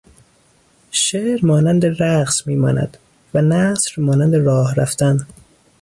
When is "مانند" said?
1.45-1.85, 4.01-4.35